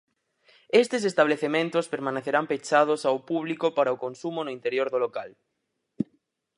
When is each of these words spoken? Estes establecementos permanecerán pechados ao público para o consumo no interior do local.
Estes 0.81 1.03
establecementos 1.11 1.89
permanecerán 1.93 2.45
pechados 2.51 3.01
ao 3.03 3.17
público 3.29 3.67
para 3.77 3.95
o 3.95 4.01
consumo 4.05 4.39
no 4.43 4.53
interior 4.57 4.87
do 4.91 4.99
local. 5.05 5.29